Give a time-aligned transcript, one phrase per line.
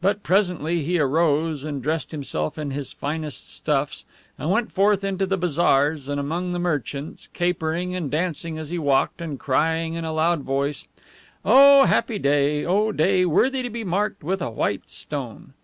[0.00, 4.04] But presently he arose, and dressed himself in his finest stuffs,
[4.38, 8.78] and went forth into the bazaars and among the merchants, capering and dancing as he
[8.78, 10.86] walked, and crying in a loud voice,
[11.44, 12.64] "O, happy day!
[12.64, 15.54] O, day worthy to be marked with a white stone!"